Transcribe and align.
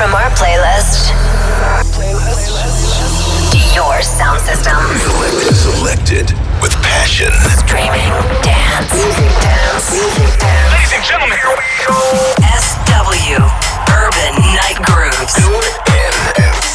from 0.00 0.14
our 0.14 0.30
playlist. 0.30 1.12
Your 3.74 4.00
sound 4.00 4.40
system. 4.40 4.80
Selected, 4.96 5.54
selected 5.54 6.26
with 6.62 6.72
passion. 6.80 7.30
Streaming, 7.60 8.08
dance, 8.40 8.88
dance, 9.44 9.92
dance. 10.40 10.72
Ladies 10.72 10.92
and 10.94 11.04
gentlemen, 11.04 11.36
here 11.36 11.52
we 11.52 11.60
go. 11.84 11.92
SW 12.48 13.44
Urban 13.92 14.40
Night 14.56 14.80
Grooves. 14.88 15.34
Tune 15.36 15.68
in 15.92 16.69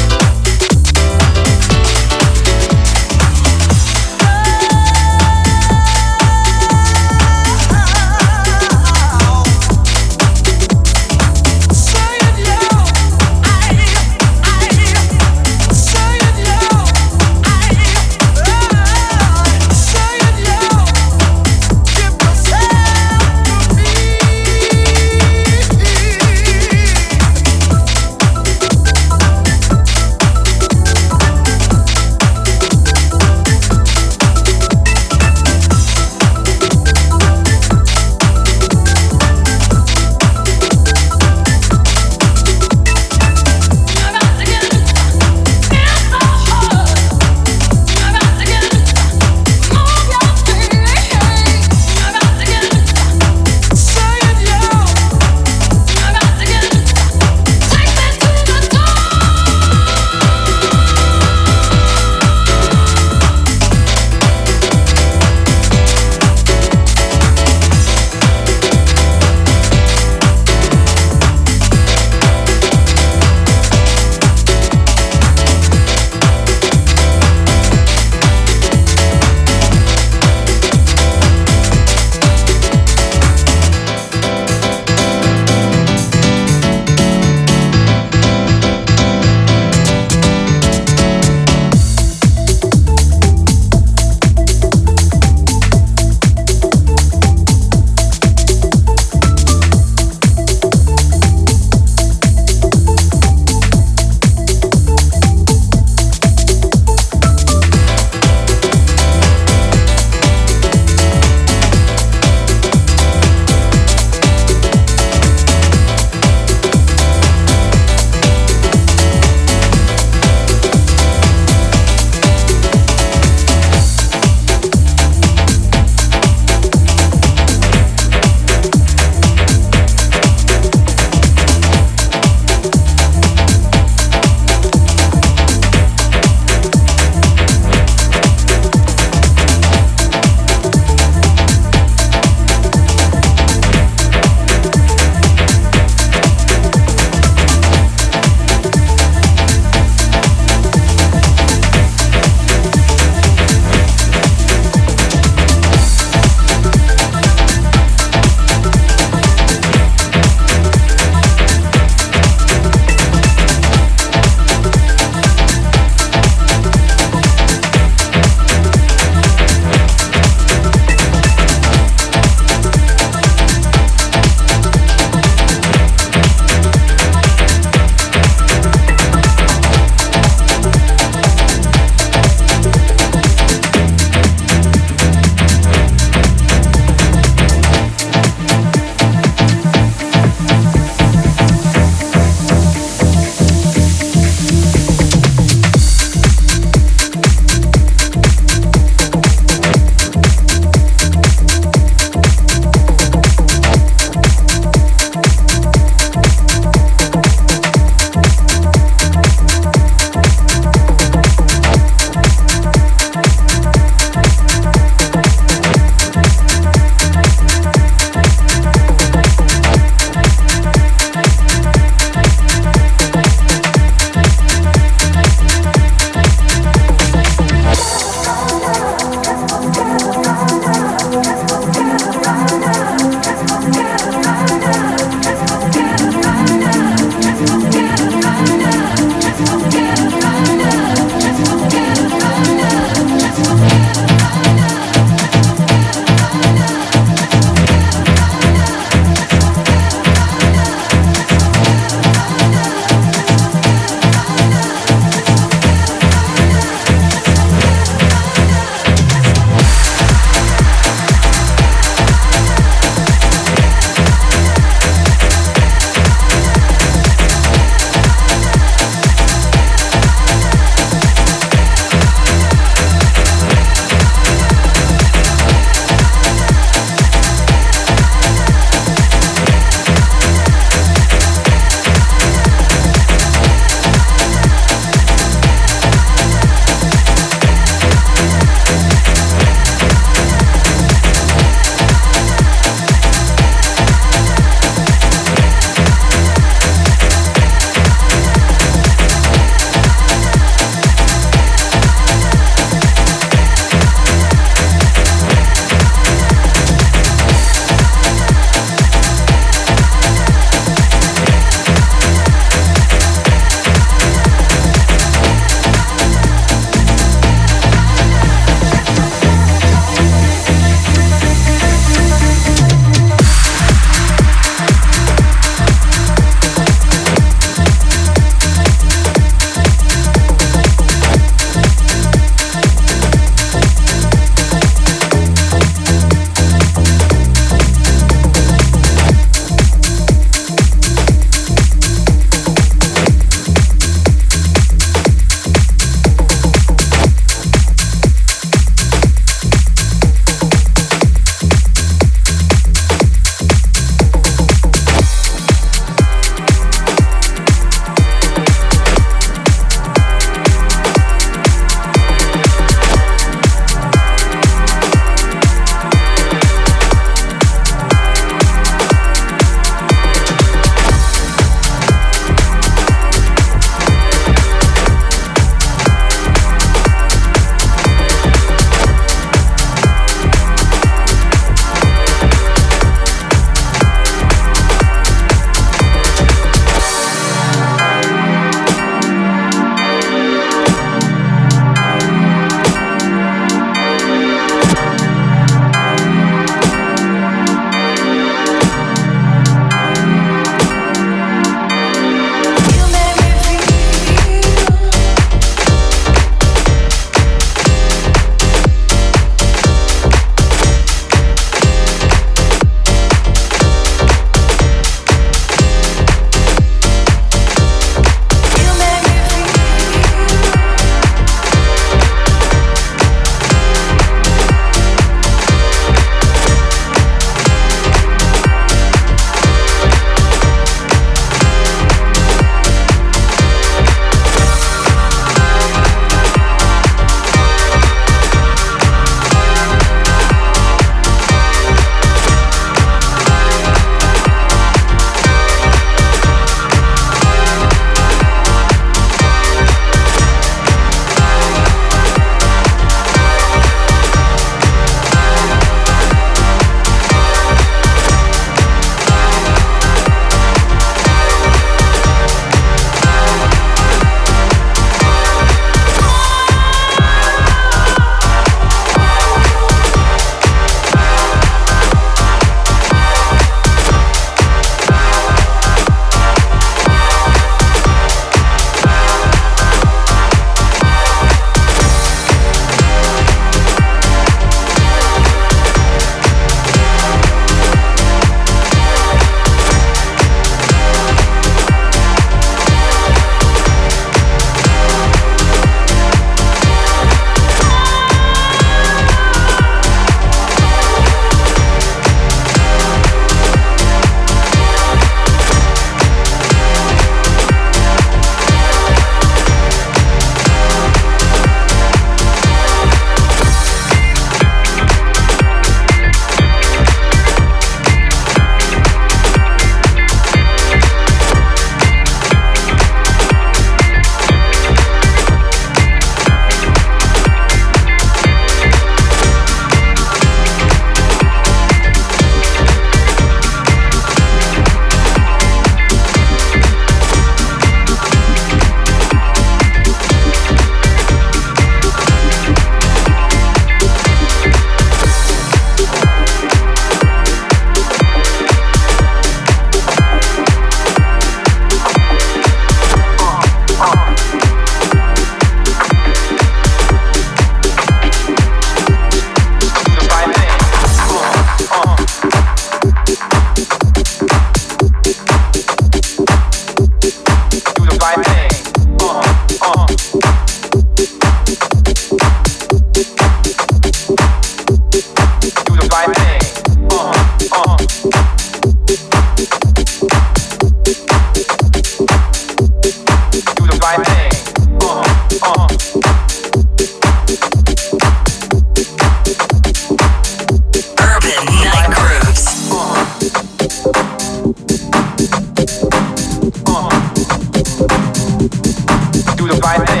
by. 599.61 600.00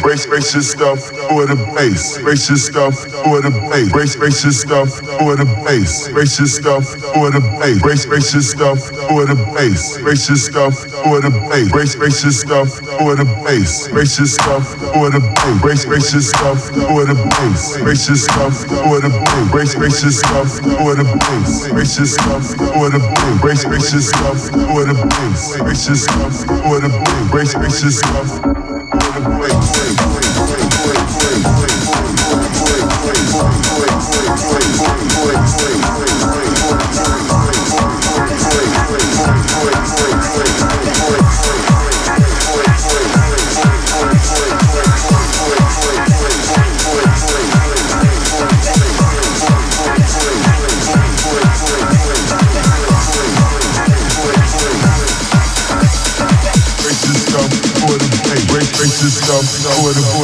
Brace, 0.00 0.26
brace 0.26 0.54
your 0.54 0.62
stuff 0.62 0.98
for 1.28 1.44
the 1.46 1.56
bass. 1.76 2.16
Your 2.18 2.36
stuff 2.36 2.96
for 3.24 3.42
the 3.44 3.50
bass. 3.68 4.16
Brace 4.16 4.44
your 4.44 4.52
stuff 4.52 4.88
for 5.20 5.36
the 5.36 5.44
bass. 5.64 6.08
Your 6.08 6.24
stuff 6.24 6.84
for 7.12 7.28
the 7.30 7.40
bass. 7.60 8.06
Brace 8.06 8.32
your 8.32 8.42
stuff 8.42 8.80
for 9.08 9.26
the 9.28 9.36
bass. 9.52 9.98
Your 10.00 10.16
stuff 10.16 10.74
for 11.04 11.20
the 11.20 11.30
bass. 11.52 11.96
Brace 11.96 12.24
your 12.24 12.32
stuff 12.32 12.80
for 12.96 13.14
the 13.16 13.24
bass. 13.44 13.88
Your 13.92 14.06
stuff 14.06 14.64
for 14.94 15.10
the 15.12 15.20
bass. 15.44 15.84
Brace 15.84 16.12
your 16.12 16.22
stuff 16.22 16.60
for 16.72 17.04
the 17.04 17.16
bass. 17.36 17.76
Your 17.76 17.94
stuff 18.16 18.54
for 18.64 19.00
the 19.04 19.10
bass. 19.20 19.74
Brace 19.76 20.00
your 20.00 20.12
stuff 20.12 20.48
for 20.80 20.94
the 20.96 21.04
bass. 21.04 21.68
Your 21.68 21.84
stuff 21.84 22.48
for 22.72 22.88
the 22.88 23.00
bass. 23.04 23.64
Brace 23.68 23.92
your 23.92 24.00
stuff 24.00 24.40
for 24.48 24.84
the 24.88 24.96
bass. 24.96 25.44
Your 25.60 25.76
stuff 25.76 26.32
for 26.64 26.80
the 26.80 26.88
bass. 27.32 29.03
Brace, 29.14 29.30
brace 29.30 29.94
your 30.02 30.42
stuff 30.42 30.74
for 30.74 30.90
the 30.90 31.04
Brace 31.14 31.54
yourself 31.54 31.86
for 31.86 32.02
the 32.02 32.26
break. 32.26 32.82
Brace, 33.04 33.30
brace 33.30 34.10
yourself 34.10 34.40
for 34.42 34.58
the 34.58 34.63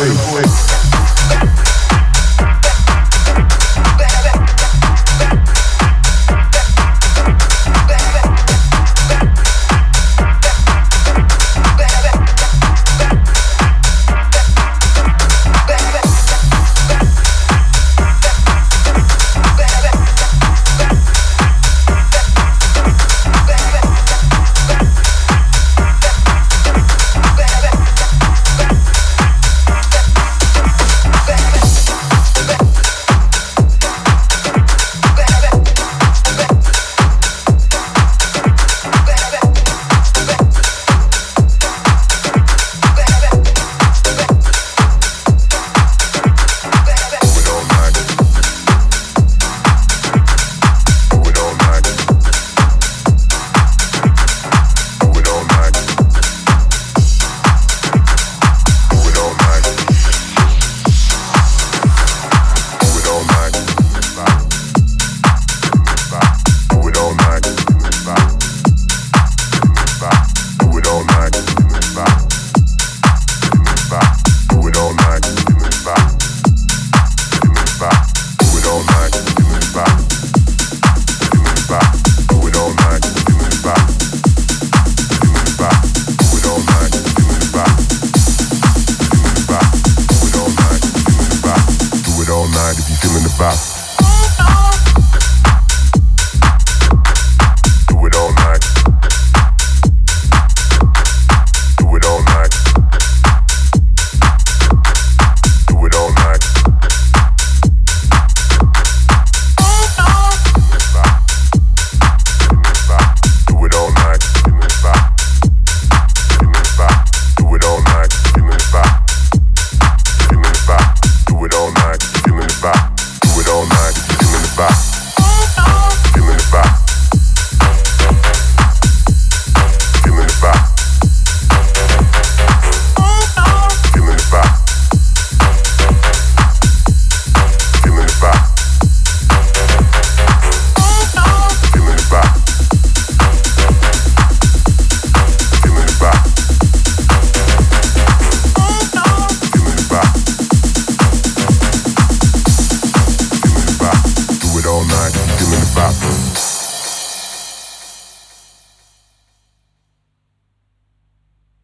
break. 0.08 0.49